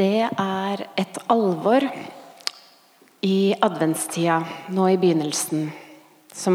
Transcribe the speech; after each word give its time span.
Det 0.00 0.22
er 0.24 0.80
et 0.96 1.18
alvor 1.28 1.84
i 3.26 3.52
adventstida 3.52 4.38
nå 4.72 4.86
i 4.88 4.96
begynnelsen 4.96 5.66
som 6.32 6.54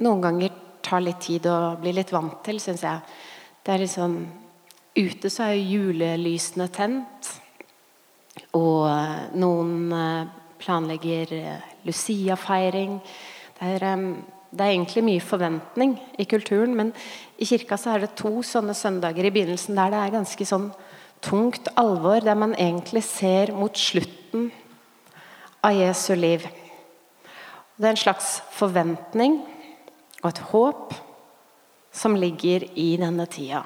noen 0.00 0.22
ganger 0.24 0.54
tar 0.80 1.02
litt 1.04 1.18
tid 1.26 1.48
å 1.50 1.74
bli 1.82 1.92
litt 1.92 2.12
vant 2.14 2.38
til, 2.46 2.56
syns 2.62 2.86
jeg. 2.86 3.02
Det 3.60 3.74
er 3.74 3.84
litt 3.84 3.92
sånn 3.92 4.16
Ute 4.96 5.30
så 5.30 5.44
er 5.46 5.58
jo 5.58 5.76
julelysene 5.76 6.66
tent. 6.74 7.28
Og 8.58 8.88
eh, 8.88 9.20
noen 9.38 9.92
eh, 9.94 10.32
planlegger 10.58 11.34
eh, 11.36 11.68
Lucia-feiring. 11.86 12.96
Det 13.60 13.76
det 14.50 14.64
er 14.64 14.72
egentlig 14.72 15.04
mye 15.06 15.22
forventning 15.22 15.92
i 16.18 16.26
kulturen, 16.26 16.72
men 16.74 16.94
i 17.38 17.46
kirka 17.46 17.76
så 17.78 17.92
er 17.92 18.02
det 18.02 18.16
to 18.18 18.40
sånne 18.42 18.74
søndager 18.74 19.28
i 19.28 19.30
begynnelsen 19.30 19.78
der 19.78 19.92
det 19.92 20.00
er 20.00 20.16
ganske 20.16 20.48
sånn 20.48 20.66
tungt 21.22 21.68
alvor, 21.76 22.20
der 22.20 22.34
man 22.34 22.54
egentlig 22.54 23.04
ser 23.04 23.52
mot 23.52 23.76
slutten 23.78 24.50
av 25.62 25.76
Jesu 25.76 26.14
liv. 26.14 26.46
Det 27.76 27.86
er 27.86 27.94
en 27.94 28.02
slags 28.02 28.40
forventning 28.52 29.40
og 30.22 30.28
et 30.30 30.42
håp 30.50 30.94
som 31.92 32.16
ligger 32.16 32.66
i 32.78 32.94
denne 33.00 33.26
tida. 33.30 33.62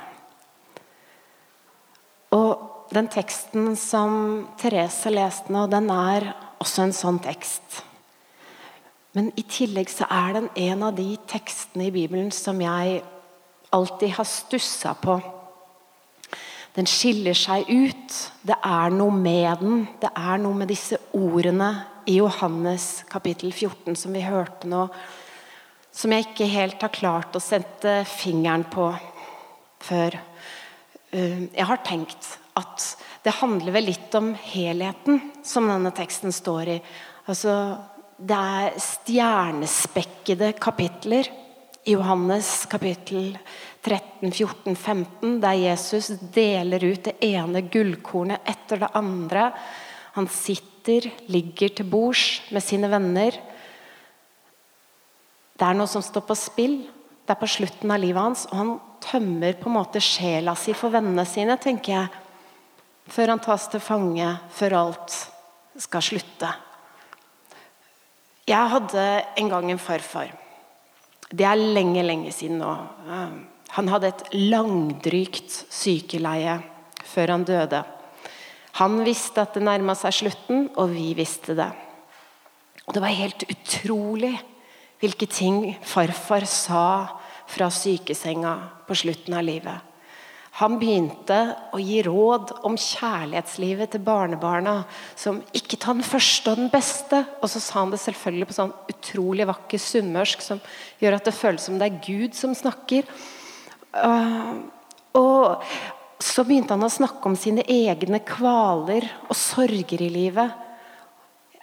Og 2.35 2.87
den 2.95 3.09
teksten 3.11 3.75
som 3.79 4.47
Therese 4.59 5.11
leste 5.13 5.53
nå, 5.55 5.67
den 5.71 5.91
er 5.91 6.33
også 6.63 6.87
en 6.87 6.95
sånn 6.97 7.21
tekst. 7.23 7.83
Men 9.15 9.31
i 9.39 9.45
tillegg 9.47 9.91
så 9.93 10.09
er 10.11 10.35
den 10.39 10.49
en 10.71 10.83
av 10.89 10.97
de 10.97 11.15
tekstene 11.31 11.89
i 11.89 11.95
Bibelen 11.95 12.33
som 12.35 12.59
jeg 12.63 13.03
alltid 13.75 14.15
har 14.17 14.27
stussa 14.27 14.95
på. 14.99 15.19
Den 16.75 16.89
skiller 16.91 17.37
seg 17.39 17.69
ut. 17.71 18.15
Det 18.43 18.57
er 18.59 18.95
noe 18.95 19.15
med 19.15 19.61
den. 19.63 19.83
Det 20.03 20.11
er 20.11 20.41
noe 20.43 20.59
med 20.59 20.73
disse 20.73 20.99
ordene 21.15 21.71
i 22.11 22.19
Johannes 22.19 23.05
kapittel 23.11 23.53
14 23.55 23.95
som 23.97 24.15
vi 24.15 24.25
hørte 24.27 24.69
nå, 24.69 24.89
som 25.95 26.13
jeg 26.13 26.27
ikke 26.27 26.49
helt 26.51 26.83
har 26.83 26.93
klart 26.93 27.37
å 27.39 27.43
sette 27.43 28.01
fingeren 28.11 28.67
på 28.69 28.89
før. 29.85 30.19
Eh, 31.15 31.47
jeg 31.55 31.69
har 31.71 31.85
tenkt 31.87 32.35
at 32.59 32.89
det 33.25 33.39
handler 33.39 33.79
vel 33.79 33.89
litt 33.89 34.15
om 34.19 34.35
helheten 34.51 35.21
som 35.47 35.71
denne 35.71 35.95
teksten 35.95 36.35
står 36.35 36.75
i. 36.75 36.79
Altså, 37.31 37.55
det 38.19 38.37
er 38.37 38.83
stjernespekkede 38.83 40.53
kapitler 40.59 41.31
i 41.85 41.95
Johannes 41.95 42.65
kapittel 42.71 43.33
13, 43.85 44.33
14, 44.33 44.77
15, 44.77 45.41
der 45.43 45.59
Jesus 45.61 46.09
deler 46.33 46.85
ut 46.85 47.05
det 47.05 47.19
ene 47.27 47.61
gullkornet 47.69 48.47
etter 48.49 48.81
det 48.81 48.93
andre. 48.97 49.51
Han 50.17 50.29
sitter, 50.33 51.11
ligger 51.29 51.75
til 51.77 51.89
bords 51.93 52.41
med 52.55 52.65
sine 52.65 52.89
venner. 52.89 53.37
Det 55.55 55.69
er 55.69 55.77
noe 55.77 55.91
som 55.91 56.03
står 56.05 56.25
på 56.25 56.37
spill. 56.39 56.79
Det 57.25 57.33
er 57.33 57.41
på 57.41 57.49
slutten 57.49 57.93
av 57.93 58.01
livet 58.01 58.21
hans, 58.21 58.49
og 58.51 58.59
han 58.59 58.75
tømmer 59.05 59.57
på 59.61 59.71
en 59.71 59.77
måte 59.79 60.03
sjela 60.03 60.57
si 60.59 60.75
for 60.77 60.93
vennene 60.93 61.25
sine, 61.29 61.57
tenker 61.61 61.95
jeg. 61.95 62.23
Før 63.13 63.35
han 63.35 63.45
tas 63.45 63.69
til 63.69 63.85
fange, 63.85 64.29
før 64.57 64.79
alt 64.81 65.17
skal 65.81 66.05
slutte. 66.05 66.51
Jeg 68.49 68.73
hadde 68.75 69.05
en 69.41 69.51
gang 69.53 69.71
en 69.73 69.81
farfar. 69.81 70.33
Det 71.33 71.47
er 71.49 71.61
lenge, 71.61 72.05
lenge 72.05 72.33
siden 72.33 72.61
nå. 72.61 72.73
Han 73.75 73.91
hadde 73.91 74.13
et 74.13 74.25
langdrygt 74.35 75.65
sykeleie 75.73 76.61
før 77.05 77.35
han 77.35 77.47
døde. 77.47 77.83
Han 78.79 79.01
visste 79.07 79.43
at 79.43 79.55
det 79.55 79.63
nærma 79.67 79.95
seg 79.99 80.15
slutten, 80.19 80.69
og 80.79 80.95
vi 80.95 81.13
visste 81.19 81.55
det. 81.59 81.71
Og 82.87 82.95
det 82.95 83.03
var 83.03 83.15
helt 83.15 83.47
utrolig 83.47 84.35
hvilke 85.03 85.29
ting 85.31 85.75
farfar 85.87 86.47
sa 86.49 86.87
fra 87.51 87.69
sykesenga 87.71 88.55
på 88.87 88.97
slutten 88.99 89.37
av 89.37 89.45
livet. 89.47 89.91
Han 90.61 90.77
begynte 90.79 91.37
å 91.75 91.81
gi 91.83 91.99
råd 92.07 92.53
om 92.67 92.77
kjærlighetslivet 92.79 93.91
til 93.91 94.05
barnebarna. 94.07 94.85
Som 95.17 95.43
'ikke 95.53 95.81
ta 95.83 95.93
den 95.93 96.07
første 96.07 96.51
og 96.51 96.57
den 96.57 96.71
beste'. 96.71 97.27
Og 97.43 97.51
så 97.51 97.61
sa 97.61 97.81
han 97.81 97.91
det 97.91 97.99
selvfølgelig 97.99 98.47
på 98.47 98.55
sånn 98.55 98.73
utrolig 98.89 99.47
vakker 99.47 99.79
sunnmørsk 99.79 100.41
som 100.41 100.61
gjør 101.01 101.15
at 101.17 101.25
det 101.25 101.35
føles 101.35 101.61
som 101.61 101.79
det 101.79 101.91
er 101.91 102.07
Gud 102.07 102.35
som 102.35 102.55
snakker. 102.55 103.03
Og 103.95 105.63
så 106.25 106.45
begynte 106.47 106.75
han 106.75 106.87
å 106.87 106.93
snakke 106.93 107.29
om 107.29 107.37
sine 107.39 107.65
egne 107.71 108.21
kvaler 108.27 109.07
og 109.29 109.37
sorger 109.39 110.03
i 110.03 110.11
livet. 110.11 110.51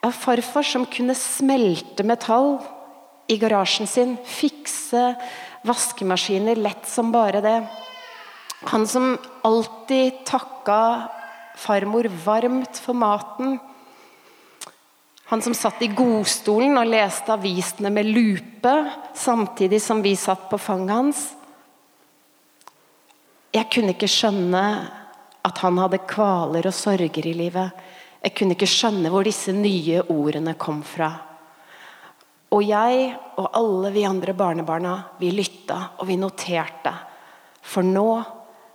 Av 0.02 0.14
farfar 0.16 0.66
som 0.66 0.88
kunne 0.90 1.16
smelte 1.18 2.06
metall 2.08 2.56
i 3.31 3.38
garasjen 3.41 3.88
sin, 3.88 4.16
fikse 4.25 5.12
vaskemaskiner 5.68 6.59
lett 6.59 6.88
som 6.90 7.12
bare 7.14 7.41
det. 7.44 7.58
Han 8.72 8.88
som 8.88 9.16
alltid 9.47 10.24
takka 10.25 10.80
farmor 11.58 12.09
varmt 12.25 12.80
for 12.81 12.97
maten. 12.97 13.59
Han 15.31 15.41
som 15.41 15.53
satt 15.56 15.81
i 15.81 15.91
godstolen 15.96 16.78
og 16.78 16.90
leste 16.91 17.34
avisene 17.34 17.91
med 17.94 18.09
lupe 18.09 18.74
samtidig 19.18 19.80
som 19.81 20.02
vi 20.03 20.16
satt 20.20 20.50
på 20.52 20.59
fanget 20.59 20.96
hans. 20.96 21.22
Jeg 23.51 23.67
kunne 23.73 23.91
ikke 23.91 24.07
skjønne 24.07 24.63
at 25.44 25.57
han 25.63 25.79
hadde 25.81 26.06
kvaler 26.07 26.69
og 26.69 26.75
sorger 26.75 27.25
i 27.28 27.34
livet. 27.35 27.81
Jeg 28.22 28.35
kunne 28.38 28.56
ikke 28.56 28.69
skjønne 28.69 29.09
hvor 29.12 29.25
disse 29.28 29.51
nye 29.56 30.03
ordene 30.13 30.53
kom 30.62 30.79
fra. 30.88 31.09
Og 32.51 32.63
jeg 32.67 33.09
og 33.40 33.47
alle 33.57 33.91
vi 33.95 34.06
andre 34.07 34.35
barnebarna, 34.38 34.94
vi 35.19 35.31
lytta 35.35 35.79
og 36.00 36.07
vi 36.07 36.19
noterte. 36.19 36.94
For 37.61 37.84
nå 37.84 38.09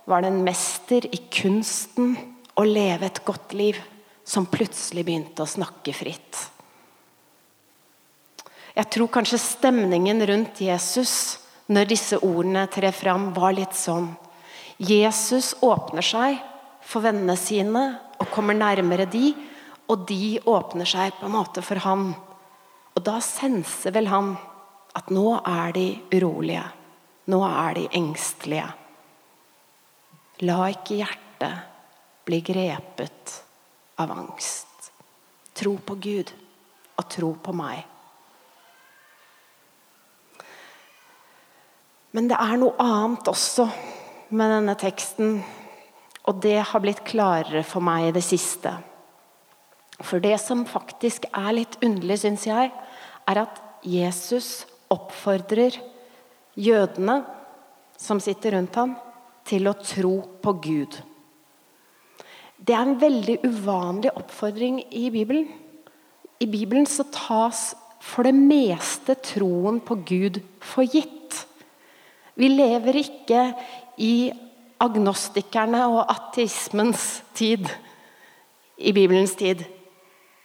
var 0.07 0.23
det 0.23 0.31
en 0.31 0.43
mester 0.45 1.07
i 1.09 1.23
kunsten 1.33 2.13
å 2.57 2.65
leve 2.65 3.09
et 3.09 3.23
godt 3.25 3.53
liv 3.57 3.79
som 4.27 4.49
plutselig 4.51 5.05
begynte 5.07 5.43
å 5.43 5.49
snakke 5.49 5.93
fritt. 5.95 6.43
Jeg 8.77 8.89
tror 8.93 9.09
kanskje 9.09 9.39
stemningen 9.41 10.21
rundt 10.29 10.61
Jesus 10.61 11.39
når 11.71 11.89
disse 11.89 12.19
ordene 12.21 12.67
trer 12.71 12.93
fram, 12.95 13.31
var 13.33 13.55
litt 13.57 13.75
sånn. 13.75 14.11
Jesus 14.77 15.55
åpner 15.65 16.05
seg 16.05 16.37
for 16.85 17.01
vennene 17.01 17.33
sine 17.39 17.83
og 18.21 18.29
kommer 18.33 18.57
nærmere 18.57 19.07
de, 19.09 19.31
og 19.89 20.05
de 20.09 20.37
åpner 20.45 20.85
seg 20.85 21.15
på 21.17 21.25
en 21.25 21.33
måte 21.33 21.63
for 21.65 21.81
han. 21.81 22.11
Og 22.93 23.03
da 23.05 23.17
senser 23.23 23.95
vel 23.95 24.09
han 24.11 24.35
at 24.97 25.09
nå 25.13 25.39
er 25.39 25.73
de 25.73 25.87
urolige. 26.13 26.65
Nå 27.27 27.41
er 27.47 27.73
de 27.77 27.87
engstelige. 27.97 28.69
La 30.45 30.59
ikke 30.69 30.99
hjertet 30.99 32.25
bli 32.27 32.41
grepet 32.45 33.37
av 33.97 34.13
angst. 34.13 34.91
Tro 35.57 35.73
på 35.81 35.97
Gud 35.97 36.33
og 36.97 37.05
tro 37.09 37.33
på 37.41 37.53
meg. 37.57 37.81
Men 42.13 42.29
det 42.29 42.37
er 42.37 42.57
noe 42.61 42.77
annet 42.81 43.29
også 43.29 43.65
med 44.29 44.51
denne 44.51 44.75
teksten, 44.79 45.39
og 46.27 46.41
det 46.43 46.59
har 46.69 46.83
blitt 46.83 47.05
klarere 47.07 47.63
for 47.67 47.83
meg 47.83 48.09
i 48.09 48.15
det 48.17 48.23
siste. 48.25 48.73
For 50.03 50.21
det 50.21 50.35
som 50.43 50.65
faktisk 50.67 51.25
er 51.31 51.53
litt 51.55 51.77
underlig, 51.83 52.19
syns 52.21 52.45
jeg, 52.49 52.71
er 53.27 53.41
at 53.41 53.61
Jesus 53.87 54.65
oppfordrer 54.93 55.77
jødene 56.57 57.21
som 57.97 58.19
sitter 58.21 58.57
rundt 58.57 58.77
ham, 58.77 58.95
til 59.47 59.69
å 59.69 59.77
tro 59.79 60.17
på 60.43 60.53
Gud. 60.59 60.97
Det 62.57 62.75
er 62.75 62.83
en 62.83 62.97
veldig 62.99 63.37
uvanlig 63.47 64.11
oppfordring 64.11 64.81
i 64.91 65.07
Bibelen. 65.13 65.47
I 66.43 66.47
Bibelen 66.51 66.85
så 66.89 67.05
tas 67.13 67.71
for 68.03 68.27
det 68.27 68.35
meste 68.35 69.15
troen 69.23 69.79
på 69.79 70.01
Gud 70.07 70.41
for 70.59 70.83
gitt. 70.83 71.45
Vi 72.37 72.51
lever 72.51 72.99
ikke 72.99 73.45
i 73.97 74.29
agnostikerne 74.81 75.81
og 75.89 76.03
ateismens 76.11 77.23
tid 77.37 77.65
i 78.77 78.93
Bibelens 78.93 79.33
tid. 79.37 79.63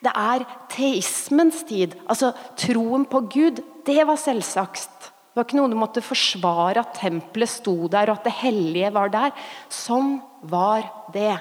Det 0.03 0.13
er 0.17 0.45
teismens 0.73 1.63
tid. 1.69 1.95
Altså 2.11 2.33
troen 2.59 3.05
på 3.07 3.23
Gud, 3.31 3.61
det 3.87 4.03
var 4.09 4.19
selvsagt. 4.19 5.11
Det 5.33 5.39
var 5.39 5.47
ikke 5.47 5.59
noe 5.61 5.71
du 5.73 5.79
måtte 5.79 6.05
forsvare 6.05 6.83
at 6.83 6.97
tempelet 6.99 7.49
sto 7.49 7.77
der, 7.93 8.11
og 8.11 8.19
at 8.19 8.27
det 8.27 8.35
hellige 8.43 8.91
var 8.93 9.13
der. 9.13 9.31
Sånn 9.73 10.19
var 10.43 10.85
det. 11.15 11.39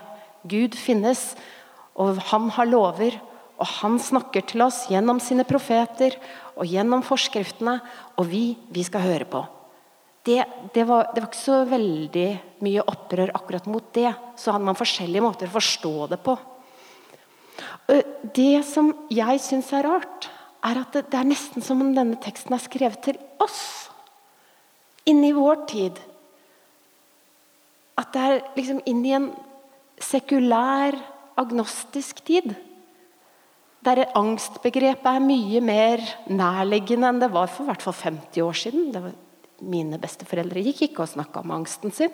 Gud 0.47 0.77
finnes, 0.79 1.33
og 1.99 2.21
han 2.31 2.49
har 2.55 2.69
lover. 2.69 3.17
Og 3.61 3.67
han 3.77 3.99
snakker 4.01 4.45
til 4.49 4.63
oss 4.65 4.87
gjennom 4.89 5.19
sine 5.21 5.45
profeter 5.45 6.15
og 6.55 6.65
gjennom 6.65 7.03
forskriftene. 7.05 7.75
Og 8.17 8.29
vi, 8.31 8.45
vi 8.73 8.85
skal 8.87 9.05
høre 9.05 9.27
på. 9.29 9.43
Det, 10.21 10.43
det, 10.73 10.83
var, 10.85 11.09
det 11.13 11.23
var 11.23 11.29
ikke 11.31 11.39
så 11.39 11.61
veldig 11.65 12.27
mye 12.61 12.83
opprør 12.91 13.33
akkurat 13.33 13.67
mot 13.71 13.87
det. 13.95 14.11
Så 14.37 14.53
hadde 14.53 14.67
man 14.67 14.77
forskjellige 14.77 15.23
måter 15.25 15.49
å 15.49 15.55
forstå 15.55 15.93
det 16.11 16.21
på. 16.21 16.35
Det 18.35 18.61
som 18.67 18.91
jeg 19.11 19.41
syns 19.43 19.71
er 19.75 19.87
rart, 19.87 20.29
er 20.61 20.77
at 20.83 20.93
det, 20.93 21.07
det, 21.09 21.17
er 21.17 21.29
nesten 21.31 21.65
som 21.65 21.81
om 21.81 21.93
denne 21.95 22.19
teksten 22.21 22.53
er 22.53 22.61
skrevet 22.61 23.01
til 23.03 23.17
oss. 23.41 23.89
Inni 25.09 25.31
vår 25.33 25.63
tid. 25.69 25.97
At 27.97 28.13
det 28.13 28.25
er 28.27 28.43
liksom 28.57 28.83
inn 28.89 29.01
i 29.05 29.15
en 29.17 29.31
sekulær, 30.01 30.97
agnostisk 31.41 32.21
tid. 32.27 32.53
Der 33.81 34.03
angstbegrepet 34.17 35.07
er 35.09 35.23
mye 35.25 35.61
mer 35.65 36.03
nærliggende 36.29 37.09
enn 37.09 37.21
det 37.23 37.31
var 37.33 37.49
for 37.49 37.65
hvert 37.65 37.81
fall 37.81 37.97
50 37.97 38.45
år 38.45 38.59
siden. 38.61 38.91
Det 38.93 39.01
Var, 39.01 39.15
mine 39.61 39.99
besteforeldre 40.01 40.63
gikk 40.65 40.87
ikke 40.89 41.05
og 41.05 41.13
snakka 41.13 41.43
om 41.43 41.53
angsten 41.55 41.93
sin. 41.95 42.13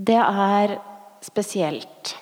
Det 0.00 0.16
er 0.16 0.78
spesielt 1.20 2.14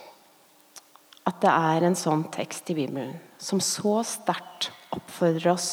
at 1.29 1.39
det 1.45 1.53
er 1.53 1.85
en 1.87 1.97
sånn 1.99 2.25
tekst 2.35 2.73
i 2.73 2.77
Bibelen 2.79 3.13
som 3.39 3.61
så 3.63 4.01
sterkt 4.07 4.73
oppfordrer 4.97 5.53
oss 5.53 5.69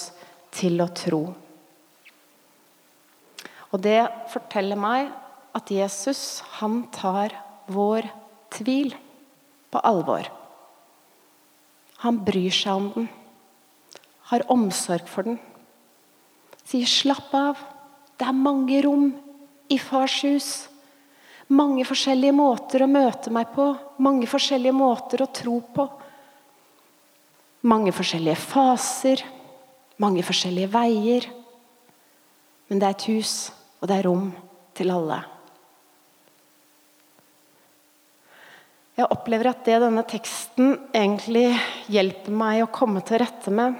til 0.53 0.83
å 0.83 0.89
tro. 0.93 1.23
Og 3.73 3.81
det 3.81 4.03
forteller 4.31 4.79
meg 4.79 5.09
at 5.55 5.71
Jesus, 5.71 6.43
han 6.59 6.83
tar 6.93 7.33
vår 7.71 8.05
tvil 8.53 8.93
på 9.71 9.81
alvor. 9.87 10.27
Han 12.05 12.21
bryr 12.21 12.53
seg 12.53 12.77
om 12.77 12.89
den, 12.93 13.07
har 14.29 14.45
omsorg 14.53 15.07
for 15.09 15.25
den. 15.25 15.39
Sier 16.65 16.85
'slapp 16.85 17.33
av, 17.33 17.57
det 18.17 18.27
er 18.27 18.43
mange 18.45 18.81
rom 18.85 19.07
i 19.69 19.77
fars 19.81 20.21
hus'. 20.21 20.67
Mange 21.49 21.85
forskjellige 21.85 22.33
måter 22.33 22.81
å 22.81 22.89
møte 22.89 23.29
meg 23.29 23.51
på, 23.53 23.67
mange 23.97 24.25
forskjellige 24.25 24.73
måter 24.73 25.21
å 25.21 25.33
tro 25.33 25.59
på. 25.61 25.85
Mange 27.63 27.91
forskjellige 27.93 28.37
faser, 28.37 29.21
mange 29.97 30.23
forskjellige 30.25 30.73
veier. 30.73 31.29
Men 32.69 32.79
det 32.79 32.87
er 32.87 32.97
et 32.97 33.09
hus, 33.13 33.51
og 33.81 33.87
det 33.87 33.97
er 33.97 34.09
rom 34.09 34.33
til 34.73 34.91
alle. 34.91 35.34
Jeg 38.95 39.11
opplever 39.11 39.49
at 39.51 39.65
det 39.67 39.81
denne 39.83 40.05
teksten 40.07 40.77
egentlig 40.95 41.49
hjelper 41.91 42.31
meg 42.31 42.61
å 42.63 42.71
komme 42.71 43.01
til 43.03 43.19
rette 43.19 43.51
med, 43.51 43.75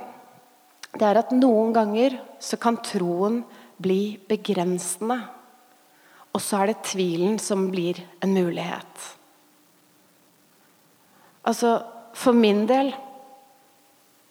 det 0.95 1.05
er 1.07 1.19
at 1.19 1.31
noen 1.35 1.71
ganger 1.75 2.17
så 2.39 2.59
kan 2.59 2.79
troen 2.83 3.41
bli 3.79 4.17
begrensende. 4.27 5.17
Og 6.35 6.43
så 6.43 6.61
er 6.61 6.71
det 6.71 6.83
tvilen 6.87 7.37
som 7.39 7.69
blir 7.71 8.01
en 8.23 8.35
mulighet. 8.35 9.11
Altså, 11.47 11.77
For 12.15 12.31
min 12.31 12.63
del 12.63 12.93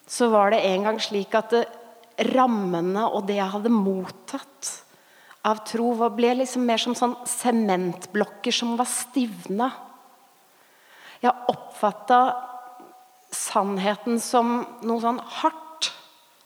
så 0.08 0.30
var 0.32 0.54
det 0.54 0.62
en 0.64 0.86
gang 0.86 1.00
slik 1.00 1.34
at 1.36 1.50
det, 1.52 1.66
rammene 2.32 3.02
og 3.10 3.26
det 3.28 3.36
jeg 3.36 3.52
hadde 3.52 3.72
mottatt 3.72 4.70
av 5.44 5.60
tro, 5.68 5.90
ble 6.14 6.30
liksom 6.38 6.64
mer 6.64 6.80
som 6.80 6.94
sånn 6.96 7.16
sementblokker 7.28 8.54
som 8.54 8.76
var 8.78 8.88
stivna. 8.88 9.68
Jeg 11.24 11.48
oppfatta 11.48 12.20
sannheten 13.34 14.20
som 14.22 14.60
noe 14.84 15.02
sånn 15.02 15.20
hardt 15.40 15.90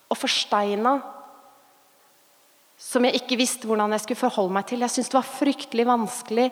og 0.09 0.17
forsteina 0.17 0.99
som 2.79 3.03
jeg 3.03 3.19
ikke 3.19 3.41
visste 3.41 3.67
hvordan 3.67 3.91
jeg 3.97 4.05
skulle 4.05 4.21
forholde 4.21 4.55
meg 4.55 4.69
til. 4.71 4.85
Jeg 4.85 4.93
syntes 4.95 5.11
det 5.11 5.17
var 5.19 5.27
fryktelig 5.27 5.87
vanskelig 5.89 6.45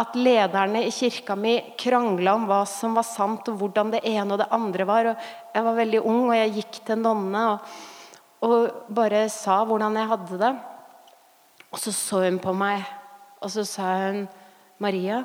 at 0.00 0.16
lederne 0.18 0.82
i 0.82 0.90
kirka 0.90 1.36
mi 1.38 1.54
krangla 1.78 2.34
om 2.34 2.48
hva 2.50 2.64
som 2.66 2.98
var 2.98 3.06
sant, 3.06 3.46
og 3.46 3.60
hvordan 3.60 3.94
det 3.94 4.02
ene 4.10 4.34
og 4.34 4.42
det 4.42 4.48
andre 4.54 4.88
var. 4.88 5.12
Og 5.12 5.54
jeg 5.54 5.66
var 5.68 5.78
veldig 5.78 6.02
ung, 6.02 6.24
og 6.32 6.34
jeg 6.34 6.56
gikk 6.56 6.80
til 6.88 6.98
nonne 6.98 7.44
og, 7.52 7.78
og 8.48 8.90
bare 8.98 9.22
sa 9.30 9.60
hvordan 9.68 10.00
jeg 10.00 10.10
hadde 10.16 10.42
det. 10.42 10.52
Og 11.70 11.82
så 11.84 11.94
så 11.94 12.24
hun 12.26 12.42
på 12.42 12.56
meg, 12.58 12.82
og 13.38 13.54
så 13.54 13.62
sa 13.68 13.94
hun, 14.08 14.24
'Maria, 14.78 15.22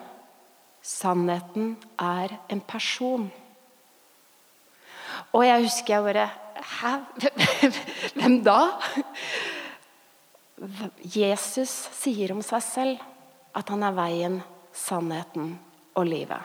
sannheten 0.83 1.77
er 1.97 2.37
en 2.49 2.61
person'. 2.61 3.31
Og 5.33 5.45
jeg 5.45 5.63
husker 5.63 5.93
jeg 5.93 6.03
bare 6.03 6.29
Hæ? 6.63 6.91
Hvem 8.15 8.43
da? 8.43 8.59
Jesus 11.03 11.71
sier 11.91 12.31
om 12.31 12.41
seg 12.45 12.61
selv 12.63 13.01
at 13.57 13.69
han 13.69 13.83
er 13.83 13.95
veien, 13.97 14.37
sannheten 14.73 15.57
og 15.97 16.07
livet. 16.07 16.39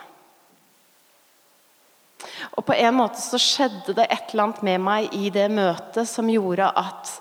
Og 2.57 2.65
På 2.65 2.75
en 2.75 2.97
måte 2.97 3.21
så 3.21 3.39
skjedde 3.39 3.95
det 3.95 4.09
et 4.09 4.33
eller 4.33 4.49
annet 4.49 4.63
med 4.67 4.83
meg 4.83 5.15
i 5.15 5.29
det 5.33 5.47
møtet 5.53 6.09
som 6.09 6.29
gjorde 6.29 6.67
at 6.67 7.13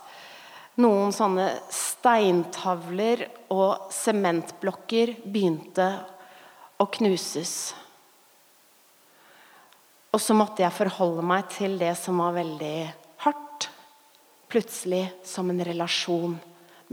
noen 0.83 1.15
sånne 1.15 1.47
steintavler 1.71 3.25
og 3.55 3.93
sementblokker 3.95 5.15
begynte 5.25 5.89
å 6.79 6.87
knuses. 6.99 7.55
Og 10.15 10.23
så 10.23 10.35
måtte 10.37 10.65
jeg 10.65 10.75
forholde 10.75 11.25
meg 11.27 11.51
til 11.53 11.77
det 11.81 11.93
som 12.01 12.23
var 12.23 12.37
veldig 12.39 12.77
hardt. 13.25 13.69
Plutselig 14.49 15.05
som 15.27 15.51
en 15.53 15.61
relasjon 15.67 16.39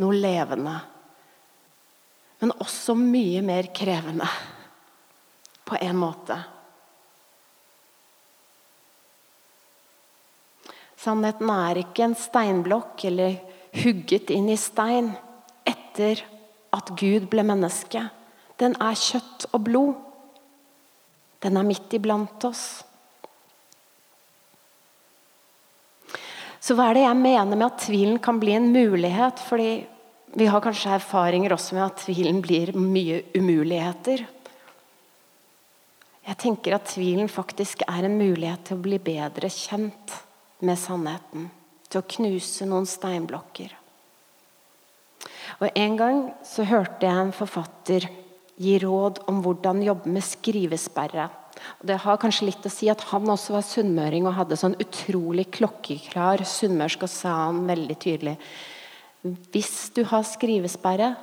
noe 0.02 0.18
levende. 0.20 0.76
Men 2.42 2.52
også 2.60 2.98
mye 3.00 3.42
mer 3.46 3.70
krevende, 3.76 4.28
på 5.66 5.78
en 5.82 5.98
måte. 5.98 6.36
Sannheten 11.00 11.50
er 11.54 11.80
ikke 11.82 12.06
en 12.08 12.18
steinblokk 12.18 13.06
eller 13.08 13.40
hugget 13.84 14.32
inn 14.34 14.50
i 14.50 14.58
stein 14.60 15.12
etter 15.68 16.22
at 16.76 16.92
Gud 17.00 17.28
ble 17.32 17.46
menneske. 17.48 18.04
Den 18.62 18.76
er 18.82 18.98
kjøtt 19.00 19.48
og 19.52 19.64
blod. 19.68 19.96
Den 21.44 21.58
er 21.60 21.68
midt 21.68 21.94
iblant 21.94 22.46
oss. 22.48 22.66
Så 26.66 26.74
hva 26.74 26.88
er 26.90 26.98
det 26.98 27.04
jeg 27.04 27.20
mener 27.20 27.54
med 27.54 27.68
at 27.68 27.84
tvilen 27.84 28.18
kan 28.24 28.40
bli 28.42 28.56
en 28.56 28.72
mulighet? 28.74 29.42
Fordi 29.46 29.86
vi 30.36 30.48
har 30.50 30.64
kanskje 30.64 30.96
erfaringer 30.98 31.54
også 31.54 31.78
med 31.78 31.86
at 31.86 32.00
tvilen 32.02 32.42
blir 32.42 32.72
mye 32.74 33.22
umuligheter. 33.38 34.26
Jeg 36.26 36.40
tenker 36.42 36.74
at 36.74 36.90
tvilen 36.90 37.30
faktisk 37.30 37.86
er 37.86 38.08
en 38.08 38.18
mulighet 38.18 38.66
til 38.66 38.80
å 38.80 38.86
bli 38.88 38.98
bedre 38.98 39.52
kjent 39.54 40.16
med 40.66 40.80
sannheten. 40.82 41.52
Til 41.86 42.02
å 42.02 42.10
knuse 42.16 42.66
noen 42.66 42.90
steinblokker. 42.90 43.76
Og 45.62 45.70
En 45.78 45.98
gang 46.00 46.22
så 46.44 46.66
hørte 46.66 47.06
jeg 47.06 47.28
en 47.28 47.36
forfatter 47.36 48.10
gi 48.62 48.78
råd 48.80 49.24
om 49.30 49.42
hvordan 49.44 49.84
jobbe 49.84 50.12
med 50.12 50.24
skrivesperre. 50.24 51.28
Og 51.80 51.88
det 51.90 52.00
har 52.04 52.20
kanskje 52.20 52.50
litt 52.50 52.66
å 52.68 52.72
si 52.72 52.90
at 52.92 53.04
Han 53.12 53.30
også 53.32 53.56
var 53.56 53.64
sunnmøring 53.66 54.28
og 54.28 54.36
hadde 54.38 54.58
sånn 54.60 54.78
utrolig 54.82 55.48
klokkeklar 55.56 56.44
sunnmørsk, 56.48 57.06
og 57.06 57.12
sa 57.12 57.36
han 57.46 57.64
veldig 57.68 57.96
tydelig 58.00 58.36
Hvis 59.24 59.92
du 59.96 60.04
har 60.06 60.26
skrivesperre, 60.28 61.16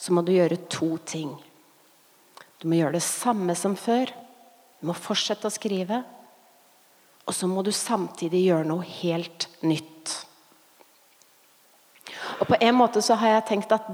så 0.00 0.14
må 0.16 0.24
du 0.24 0.32
gjøre 0.32 0.58
to 0.72 0.96
ting. 1.04 1.34
Du 2.60 2.68
må 2.68 2.76
gjøre 2.76 2.98
det 2.98 3.04
samme 3.04 3.54
som 3.56 3.76
før. 3.76 4.10
Du 4.80 4.88
må 4.88 4.96
fortsette 4.96 5.48
å 5.48 5.52
skrive. 5.52 6.02
Og 7.28 7.36
så 7.36 7.48
må 7.48 7.62
du 7.64 7.72
samtidig 7.72 8.42
gjøre 8.46 8.68
noe 8.68 8.84
helt 9.00 9.48
nytt. 9.64 10.14
Og 12.40 12.48
på 12.48 12.56
en 12.60 12.76
måte 12.76 13.02
så 13.04 13.16
har 13.20 13.36
jeg 13.36 13.48
tenkt 13.52 13.72
at 13.76 13.88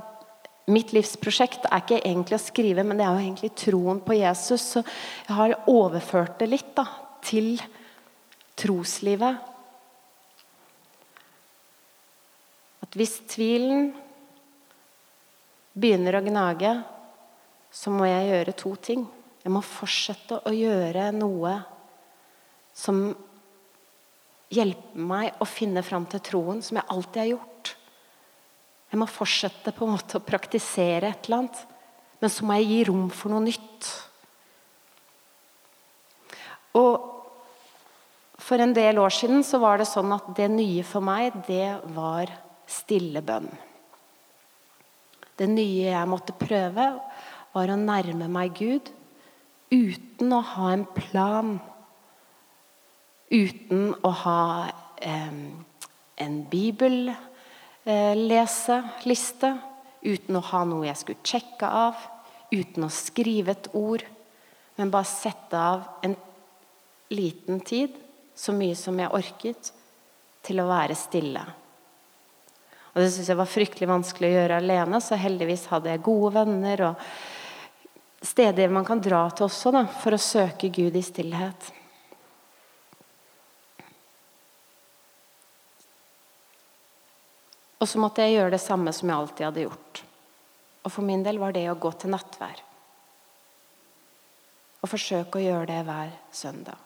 Mitt 0.66 0.90
livsprosjekt 0.90 1.68
er 1.68 1.82
ikke 1.82 2.00
egentlig 2.00 2.40
å 2.40 2.42
skrive, 2.42 2.82
men 2.82 2.98
det 2.98 3.04
er 3.06 3.14
jo 3.14 3.22
egentlig 3.22 3.52
troen 3.54 4.00
på 4.02 4.16
Jesus. 4.18 4.64
Så 4.74 4.82
jeg 4.82 5.36
har 5.36 5.54
overført 5.70 6.40
det 6.40 6.48
litt 6.50 6.72
da, 6.74 6.86
til 7.22 7.54
troslivet. 8.58 9.38
At 12.82 12.98
hvis 12.98 13.14
tvilen 13.30 13.92
begynner 15.76 16.18
å 16.18 16.24
gnage, 16.24 16.74
så 17.70 17.92
må 17.94 18.08
jeg 18.08 18.30
gjøre 18.32 18.58
to 18.58 18.74
ting. 18.82 19.06
Jeg 19.44 19.54
må 19.54 19.62
fortsette 19.62 20.40
å 20.42 20.50
gjøre 20.50 21.12
noe 21.14 21.54
som 22.74 23.04
hjelper 24.50 25.06
meg 25.14 25.38
å 25.38 25.46
finne 25.46 25.82
fram 25.86 26.06
til 26.10 26.22
troen, 26.26 26.62
som 26.62 26.80
jeg 26.80 26.90
alltid 26.90 27.22
har 27.22 27.32
gjort. 27.36 27.75
Jeg 28.96 29.02
må 29.02 29.10
fortsette 29.12 29.74
på 29.76 29.84
en 29.84 29.90
måte 29.92 30.16
å 30.16 30.24
praktisere 30.24 31.10
et 31.12 31.26
eller 31.26 31.42
annet. 31.42 31.58
Men 32.16 32.30
så 32.32 32.46
må 32.48 32.54
jeg 32.56 32.68
gi 32.70 32.78
rom 32.88 33.02
for 33.12 33.28
noe 33.28 33.44
nytt. 33.44 33.88
Og 36.80 37.12
For 38.46 38.62
en 38.62 38.72
del 38.76 39.00
år 39.02 39.10
siden 39.10 39.40
så 39.42 39.58
var 39.58 39.80
det 39.80 39.88
sånn 39.90 40.12
at 40.14 40.28
det 40.38 40.46
nye 40.52 40.84
for 40.86 41.02
meg, 41.02 41.34
det 41.48 41.80
var 41.96 42.30
stille 42.70 43.18
bønn. 43.24 43.48
Det 45.34 45.48
nye 45.50 45.88
jeg 45.88 46.08
måtte 46.12 46.36
prøve, 46.38 46.84
var 47.52 47.72
å 47.72 47.78
nærme 47.80 48.28
meg 48.30 48.54
Gud 48.54 48.92
uten 49.72 50.36
å 50.36 50.40
ha 50.54 50.72
en 50.76 50.86
plan. 50.94 51.56
Uten 53.34 53.96
å 54.06 54.14
ha 54.24 54.42
eh, 55.02 55.40
en 56.22 56.44
bibelleseliste. 56.52 57.34
Eh, 57.86 58.16
uten 60.06 60.36
å 60.36 60.42
ha 60.50 60.62
noe 60.66 60.88
jeg 60.88 60.98
skulle 60.98 61.26
sjekke 61.26 61.68
av. 61.70 62.00
Uten 62.50 62.86
å 62.86 62.90
skrive 62.90 63.54
et 63.54 63.68
ord. 63.78 64.02
Men 64.76 64.90
bare 64.90 65.06
sette 65.06 65.54
av 65.58 65.84
en 66.02 66.16
liten 67.14 67.60
tid, 67.62 67.94
så 68.34 68.52
mye 68.52 68.74
som 68.76 68.98
jeg 68.98 69.14
orket, 69.14 69.70
til 70.42 70.60
å 70.60 70.66
være 70.68 70.98
stille. 70.98 71.44
Og 72.94 73.02
Det 73.02 73.08
syntes 73.12 73.30
jeg 73.30 73.38
var 73.38 73.50
fryktelig 73.50 73.88
vanskelig 73.88 74.28
å 74.32 74.36
gjøre 74.36 74.58
alene, 74.60 75.00
så 75.00 75.18
heldigvis 75.20 75.66
hadde 75.70 75.90
jeg 75.92 76.04
gode 76.06 76.34
venner 76.34 76.82
og 76.90 76.94
steder 78.26 78.72
man 78.72 78.86
kan 78.88 79.00
dra 79.04 79.28
til 79.30 79.46
også 79.46 79.72
da, 79.74 79.84
for 79.86 80.16
å 80.16 80.22
søke 80.22 80.72
Gud 80.74 80.96
i 80.96 81.04
stillhet. 81.04 81.70
Og 87.76 87.88
så 87.88 88.00
måtte 88.00 88.24
jeg 88.24 88.38
gjøre 88.38 88.54
det 88.54 88.62
samme 88.62 88.92
som 88.96 89.10
jeg 89.10 89.18
alltid 89.18 89.46
hadde 89.48 89.66
gjort. 89.66 90.02
Og 90.86 90.92
for 90.94 91.04
min 91.04 91.24
del 91.26 91.40
var 91.42 91.52
det 91.56 91.66
å 91.70 91.78
gå 91.78 91.90
til 91.98 92.12
nattvær. 92.14 92.62
Og 94.80 94.90
forsøke 94.90 95.40
å 95.40 95.44
gjøre 95.44 95.68
det 95.72 95.80
hver 95.88 96.12
søndag. 96.32 96.82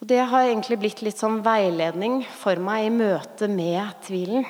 Og 0.00 0.08
Det 0.08 0.22
har 0.32 0.46
egentlig 0.48 0.78
blitt 0.80 1.02
litt 1.04 1.20
sånn 1.20 1.42
veiledning 1.44 2.22
for 2.24 2.56
meg 2.56 2.86
i 2.86 2.94
møte 2.94 3.50
med 3.52 4.00
tvilen. 4.06 4.46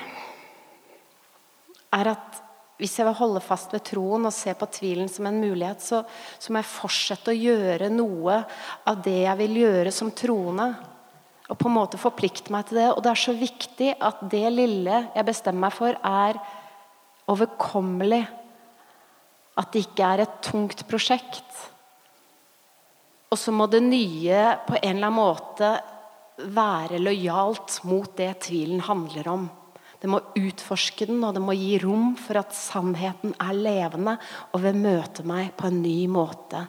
Er 1.91 2.13
at 2.13 2.39
hvis 2.81 2.95
jeg 2.97 3.05
vil 3.05 3.19
holde 3.19 3.43
fast 3.45 3.75
ved 3.75 3.83
troen 3.91 4.25
og 4.25 4.33
se 4.33 4.55
på 4.57 4.69
tvilen 4.73 5.11
som 5.11 5.27
en 5.29 5.41
mulighet, 5.43 5.83
så, 5.85 6.05
så 6.39 6.53
må 6.53 6.63
jeg 6.63 6.71
fortsette 6.71 7.35
å 7.35 7.37
gjøre 7.37 7.91
noe 7.93 8.39
av 8.89 9.03
det 9.05 9.19
jeg 9.27 9.41
vil 9.43 9.59
gjøre 9.65 9.93
som 9.93 10.15
troende. 10.17 10.71
Og 11.51 11.59
på 11.59 11.67
en 11.69 11.77
måte 11.77 11.99
forplikte 11.99 12.53
meg 12.55 12.69
til 12.69 12.81
det. 12.81 12.89
Og 12.95 13.03
det 13.05 13.13
er 13.13 13.23
så 13.25 13.35
viktig 13.37 13.93
at 13.99 14.23
det 14.33 14.47
lille 14.55 15.03
jeg 15.17 15.27
bestemmer 15.27 15.67
meg 15.67 15.77
for, 15.77 15.97
er 16.07 16.39
overkommelig. 17.31 18.23
At 19.59 19.73
det 19.75 19.85
ikke 19.89 20.11
er 20.15 20.25
et 20.25 20.41
tungt 20.47 20.87
prosjekt. 20.89 21.65
Og 23.31 23.39
så 23.39 23.55
må 23.55 23.67
det 23.71 23.83
nye 23.85 24.45
på 24.67 24.79
en 24.79 24.97
eller 24.97 25.11
annen 25.11 25.19
måte 25.19 25.73
være 26.51 27.01
lojalt 27.03 27.81
mot 27.87 28.15
det 28.17 28.33
tvilen 28.47 28.81
handler 28.87 29.29
om. 29.29 29.49
Det 30.01 30.09
må 30.09 30.23
utforske 30.39 31.07
den, 31.11 31.21
og 31.27 31.35
det 31.37 31.43
må 31.45 31.53
gi 31.53 31.75
rom 31.83 32.15
for 32.17 32.41
at 32.41 32.55
sannheten 32.57 33.35
er 33.37 33.59
levende 33.59 34.17
og 34.55 34.63
vil 34.65 34.79
møte 34.81 35.27
meg 35.29 35.53
på 35.59 35.69
en 35.69 35.83
ny 35.85 35.99
måte. 36.11 36.65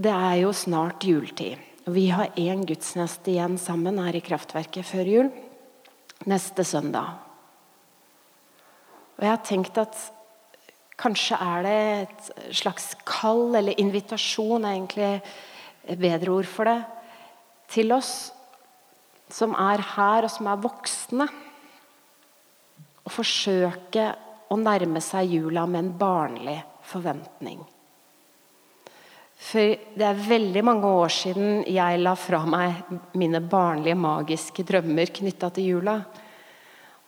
Det 0.00 0.12
er 0.12 0.38
jo 0.40 0.52
snart 0.56 1.04
juletid. 1.04 1.58
Vi 1.90 2.06
har 2.08 2.32
én 2.40 2.62
gudstjeneste 2.64 3.34
igjen 3.34 3.58
sammen 3.60 3.98
her 4.00 4.16
i 4.16 4.22
Kraftverket 4.24 4.86
før 4.88 5.08
jul. 5.08 5.28
Neste 6.30 6.64
søndag. 6.64 7.18
Og 9.18 9.26
jeg 9.26 9.32
har 9.34 9.44
tenkt 9.44 9.80
at 9.80 9.98
Kanskje 11.00 11.36
er 11.40 11.62
det 11.64 11.76
et 12.04 12.26
slags 12.60 12.90
kall 13.08 13.54
eller 13.56 13.78
invitasjon, 13.80 14.66
er 14.68 14.74
egentlig 14.74 15.06
et 15.88 16.00
bedre 16.00 16.34
ord 16.34 16.48
for 16.50 16.68
det, 16.68 16.82
til 17.72 17.94
oss 17.96 18.12
som 19.32 19.54
er 19.56 19.80
her, 19.94 20.26
og 20.26 20.32
som 20.34 20.50
er 20.50 20.60
voksne. 20.60 21.28
Å 23.00 23.12
forsøke 23.14 24.10
å 24.52 24.60
nærme 24.60 25.00
seg 25.00 25.32
jula 25.38 25.64
med 25.64 25.86
en 25.86 25.92
barnlig 26.02 26.58
forventning. 26.84 27.64
For 29.40 29.76
det 29.96 30.04
er 30.04 30.26
veldig 30.26 30.62
mange 30.68 30.88
år 31.00 31.12
siden 31.14 31.62
jeg 31.64 32.00
la 32.02 32.12
fra 32.18 32.42
meg 32.48 32.90
mine 33.18 33.40
barnlige, 33.40 33.96
magiske 33.96 34.64
drømmer 34.68 35.12
knytta 35.16 35.48
til 35.56 35.70
jula. 35.74 35.96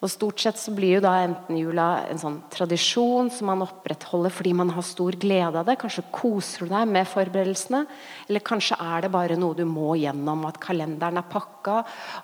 Og 0.02 0.10
Stort 0.10 0.40
sett 0.42 0.58
så 0.58 0.72
blir 0.74 0.96
jo 0.96 1.02
da 1.04 1.12
enten 1.22 1.60
jula 1.60 1.86
en 2.10 2.18
sånn 2.18 2.40
tradisjon 2.50 3.28
som 3.30 3.52
man 3.52 3.62
opprettholder 3.62 4.32
fordi 4.34 4.54
man 4.58 4.72
har 4.74 4.82
stor 4.82 5.14
glede 5.14 5.60
av 5.60 5.68
det. 5.68 5.76
Kanskje 5.78 6.08
koser 6.10 6.64
du 6.64 6.72
deg 6.72 6.88
med 6.90 7.06
forberedelsene. 7.06 7.84
Eller 8.26 8.42
kanskje 8.42 8.80
er 8.82 9.04
det 9.04 9.12
bare 9.14 9.36
noe 9.38 9.54
du 9.54 9.62
må 9.68 9.92
gjennom. 10.00 10.42
At 10.48 10.58
kalenderen 10.62 11.20
er 11.20 11.28
pakka 11.30 11.76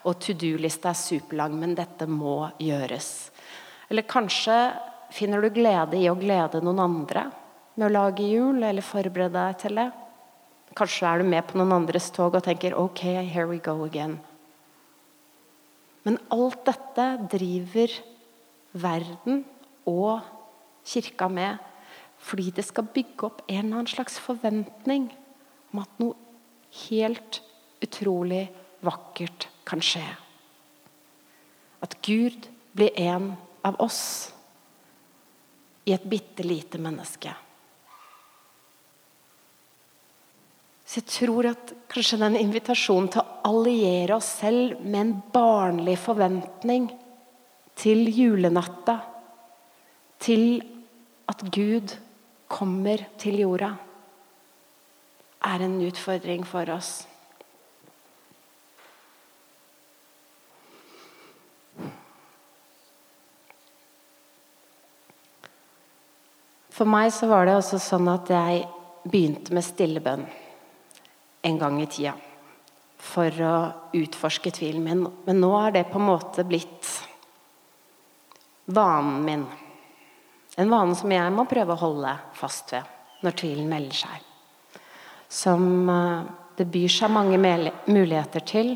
og 0.03 0.19
to 0.25 0.35
do-lista 0.35 0.91
er 0.91 0.99
superlang, 0.99 1.55
men 1.61 1.77
dette 1.79 2.09
må 2.11 2.49
gjøres. 2.59 3.13
Eller 3.93 4.09
kanskje 4.11 4.57
finner 5.15 5.45
du 5.45 5.53
glede 5.55 6.01
i 6.01 6.11
å 6.11 6.19
glede 6.19 6.65
noen 6.65 6.83
andre 6.83 7.29
med 7.79 7.87
å 7.87 7.95
lage 7.95 8.27
jul 8.27 8.59
eller 8.59 8.83
forberede 8.83 9.39
deg 9.39 9.59
til 9.63 9.79
det. 9.79 9.89
Kanskje 10.79 11.07
er 11.07 11.23
du 11.23 11.31
med 11.31 11.47
på 11.47 11.59
noen 11.59 11.77
andres 11.77 12.11
tog 12.15 12.35
og 12.35 12.45
tenker 12.45 12.77
OK, 12.79 13.05
here 13.31 13.47
we 13.47 13.61
go 13.63 13.85
again. 13.87 14.19
Men 16.03 16.19
alt 16.35 16.65
dette 16.67 17.07
driver 17.31 17.95
verden 18.73 19.45
og 19.89 20.27
kirka 20.89 21.31
med 21.31 21.65
fordi 22.19 22.51
det 22.51 22.65
skal 22.67 22.89
bygge 22.91 23.29
opp 23.29 23.45
en 23.47 23.61
eller 23.61 23.77
annen 23.79 23.91
slags 23.91 24.17
forventning 24.19 25.07
om 25.71 25.83
at 25.85 26.01
noe 26.03 26.17
helt 26.89 27.39
utrolig 27.85 28.49
vakkert 28.83 29.47
kan 29.69 29.83
skje. 29.85 30.03
At 31.85 31.95
Gud 32.03 32.49
blir 32.75 32.91
en 32.99 33.37
av 33.63 33.79
oss 33.79 34.01
i 35.87 35.95
et 35.95 36.09
bitte 36.11 36.43
lite 36.43 36.81
menneske. 36.83 37.31
Så 40.89 41.03
jeg 41.03 41.11
tror 41.13 41.51
at 41.51 41.73
kanskje 41.93 42.17
den 42.23 42.37
invitasjonen 42.41 43.11
til 43.13 43.21
å 43.21 43.41
alliere 43.51 44.17
oss 44.17 44.31
selv 44.41 44.79
med 44.81 45.01
en 45.03 45.11
barnlig 45.35 45.99
forventning 46.01 46.87
til 47.77 48.09
julenatta, 48.09 48.95
til 50.17 50.63
at 51.29 51.45
Gud 51.53 51.93
kommer 52.49 53.05
til 53.21 53.37
jorda, 53.43 53.75
er 55.45 55.67
en 55.69 55.77
utfordring 55.85 56.49
for 56.49 56.73
oss. 56.73 57.05
For 66.73 66.89
meg 66.89 67.13
så 67.13 67.29
var 67.29 67.45
det 67.45 67.61
også 67.61 67.77
sånn 67.83 68.09
at 68.09 68.33
jeg 68.33 68.69
begynte 69.05 69.53
med 69.53 69.67
stillebønn 69.67 70.29
en 71.43 71.59
gang 71.59 71.79
i 71.83 71.87
tida 71.87 72.15
for 72.99 73.43
å 73.47 73.55
utforske 73.95 74.51
tvilen 74.55 74.83
min. 74.85 75.05
Men 75.25 75.41
nå 75.41 75.53
har 75.55 75.73
det 75.75 75.87
på 75.93 76.01
en 76.01 76.09
måte 76.09 76.45
blitt 76.47 76.89
vanen 78.67 79.23
min. 79.25 79.47
En 80.59 80.71
vane 80.73 80.97
som 80.99 81.13
jeg 81.15 81.35
må 81.35 81.47
prøve 81.49 81.77
å 81.77 81.83
holde 81.85 82.17
fast 82.37 82.75
ved 82.75 83.23
når 83.23 83.37
tvilen 83.39 83.71
melder 83.71 84.01
seg. 84.01 84.27
Som 85.31 85.89
eh, 85.91 86.29
det 86.59 86.67
byr 86.71 86.91
seg 86.91 87.15
mange 87.15 87.39
muligheter 87.39 88.45
til. 88.47 88.75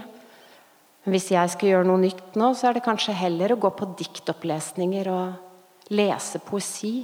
Hvis 1.11 1.33
jeg 1.35 1.51
skal 1.51 1.73
gjøre 1.73 1.89
noe 1.89 2.03
nytt 2.05 2.37
nå, 2.39 2.53
så 2.55 2.69
er 2.69 2.79
det 2.79 2.85
kanskje 2.87 3.17
heller 3.19 3.55
å 3.55 3.61
gå 3.63 3.73
på 3.75 3.91
diktopplesninger 3.99 5.11
og 5.11 5.95
lese 5.95 6.39
poesi. 6.47 7.01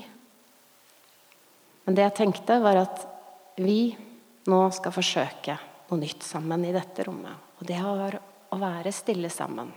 Men 1.87 1.97
det 1.99 2.05
jeg 2.05 2.17
tenkte, 2.21 2.61
var 2.63 2.79
at 2.85 3.03
vi 3.59 3.97
nå 4.49 4.61
skal 4.75 4.95
forsøke 4.95 5.59
noe 5.89 6.01
nytt 6.01 6.25
sammen 6.27 6.65
i 6.67 6.75
dette 6.75 7.05
rommet. 7.07 7.37
Og 7.59 7.69
det 7.69 7.79
har 7.81 8.19
å 8.49 8.59
være 8.61 8.93
stille 8.95 9.31
sammen. 9.33 9.71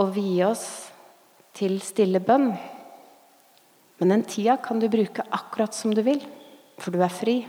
Og 0.00 0.12
vie 0.14 0.44
oss 0.46 0.66
til 1.56 1.78
stille 1.84 2.22
bønn. 2.24 2.52
Men 4.00 4.14
den 4.14 4.24
tida 4.24 4.56
kan 4.62 4.80
du 4.80 4.88
bruke 4.90 5.26
akkurat 5.36 5.76
som 5.76 5.92
du 5.94 6.00
vil, 6.06 6.22
for 6.80 6.94
du 6.94 7.02
er 7.04 7.12
fri. 7.12 7.42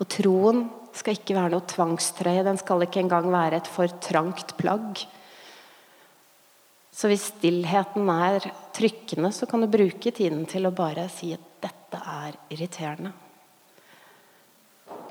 Og 0.00 0.08
troen 0.10 0.64
skal 0.96 1.14
ikke 1.14 1.36
være 1.36 1.52
noe 1.54 1.68
tvangstrøye. 1.70 2.42
Den 2.46 2.58
skal 2.58 2.82
ikke 2.86 3.04
engang 3.04 3.28
være 3.30 3.60
et 3.60 3.70
for 3.70 3.92
trangt 4.02 4.56
plagg. 4.58 5.04
Så 6.90 7.08
hvis 7.08 7.28
stillheten 7.36 8.10
er 8.10 8.50
trykkende, 8.76 9.30
så 9.32 9.46
kan 9.48 9.62
du 9.62 9.70
bruke 9.70 10.10
tiden 10.10 10.42
til 10.50 10.66
å 10.66 10.74
bare 10.74 11.06
si 11.12 11.30
at 11.36 11.49
dette 11.90 12.00
er 12.06 12.36
irriterende. 12.54 13.10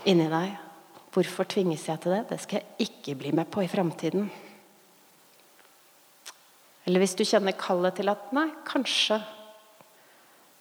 Inni 0.07 0.29
deg. 0.31 0.55
Hvorfor 1.11 1.47
tvinges 1.49 1.87
jeg 1.89 1.99
til 2.03 2.13
det? 2.13 2.21
Det 2.29 2.37
skal 2.39 2.61
jeg 2.61 2.87
ikke 2.87 3.17
bli 3.19 3.33
med 3.35 3.49
på 3.51 3.63
i 3.65 3.67
framtiden. 3.67 4.29
Eller 6.87 7.03
hvis 7.03 7.17
du 7.17 7.25
kjenner 7.27 7.57
kallet 7.59 7.97
til 7.99 8.09
at 8.11 8.31
nei, 8.33 8.47
kanskje 8.65 9.19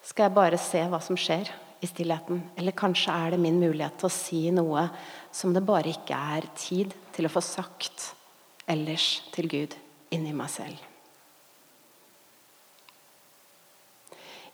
skal 0.08 0.26
jeg 0.26 0.36
bare 0.36 0.58
se 0.60 0.82
hva 0.90 1.00
som 1.04 1.18
skjer 1.20 1.52
i 1.84 1.88
stillheten. 1.88 2.42
Eller 2.58 2.74
kanskje 2.76 3.14
er 3.14 3.36
det 3.36 3.42
min 3.42 3.60
mulighet 3.60 4.00
til 4.00 4.08
å 4.08 4.16
si 4.16 4.42
noe 4.54 4.88
som 5.30 5.54
det 5.54 5.62
bare 5.68 5.92
ikke 5.92 6.18
er 6.34 6.48
tid 6.58 6.96
til 7.14 7.28
å 7.28 7.32
få 7.32 7.44
sagt 7.44 8.10
ellers 8.68 9.20
til 9.36 9.48
Gud 9.52 9.76
inni 10.14 10.34
meg 10.34 10.50
selv. 10.50 10.80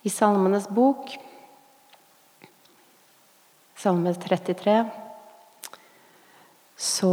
I 0.04 0.12
Salmenes 0.12 0.66
bok, 0.68 1.14
Salme 3.84 4.14
33, 4.14 4.90
så 6.76 7.10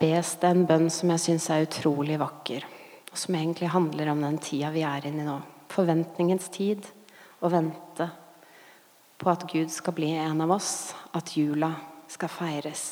bes 0.00 0.30
det 0.40 0.48
en 0.48 0.62
bønn 0.64 0.86
som 0.88 1.12
jeg 1.12 1.20
syns 1.20 1.48
er 1.52 1.66
utrolig 1.66 2.16
vakker. 2.16 2.64
Og 3.12 3.20
som 3.20 3.36
egentlig 3.36 3.68
handler 3.74 4.08
om 4.08 4.24
den 4.24 4.38
tida 4.40 4.70
vi 4.72 4.86
er 4.88 5.04
inne 5.10 5.20
i 5.20 5.26
nå. 5.26 5.36
Forventningens 5.68 6.48
tid. 6.54 6.88
Å 7.44 7.52
vente 7.52 8.08
på 9.20 9.30
at 9.34 9.44
Gud 9.52 9.68
skal 9.68 9.98
bli 10.00 10.14
en 10.16 10.40
av 10.40 10.56
oss, 10.56 10.94
at 11.12 11.36
jula 11.36 11.74
skal 12.08 12.32
feires. 12.32 12.88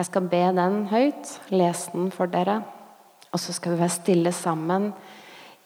Jeg 0.00 0.08
skal 0.08 0.32
be 0.32 0.44
den 0.62 0.84
høyt, 0.96 1.36
lese 1.52 1.92
den 1.92 2.08
for 2.14 2.32
dere, 2.32 2.62
og 3.28 3.36
så 3.36 3.52
skal 3.52 3.76
vi 3.76 3.84
være 3.84 4.00
stille 4.00 4.32
sammen 4.32 4.94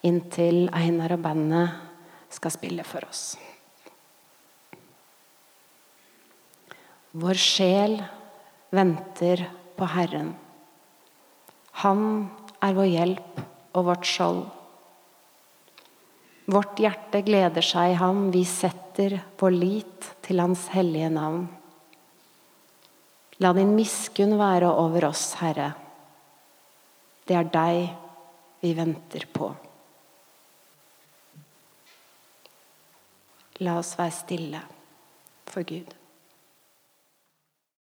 inntil 0.03 0.65
Einar 0.75 1.15
og 1.15 1.23
bandet 1.23 2.33
skal 2.35 2.59
spille 2.59 2.83
for 2.83 3.07
oss. 3.07 3.37
Vår 7.11 7.39
sjel 7.39 8.01
venter 8.69 9.45
på 9.77 9.87
Herren. 9.87 10.33
Han 11.83 12.01
er 12.59 12.75
vår 12.75 12.89
hjelp 12.91 13.41
og 13.77 13.85
vårt 13.87 14.07
skjold. 14.09 14.41
Vårt 16.47 16.79
hjerte 16.79 17.21
gleder 17.27 17.63
seg 17.63 17.93
i 17.93 17.99
ham, 17.99 18.27
vi 18.31 18.43
setter 18.47 19.19
vår 19.39 19.55
lit 19.55 20.09
til 20.25 20.41
hans 20.43 20.67
hellige 20.73 21.09
navn. 21.13 21.45
La 23.43 23.51
din 23.53 23.75
miskunn 23.77 24.37
være 24.39 24.71
over 24.71 25.09
oss, 25.11 25.29
Herre. 25.41 25.69
Det 27.27 27.35
er 27.35 27.51
deg 27.53 27.83
vi 28.63 28.73
venter 28.73 29.27
på. 29.29 29.51
La 33.61 33.77
oss 33.81 33.93
være 33.99 34.15
stille 34.15 34.65
for 35.51 35.67
Gud. 35.67 35.96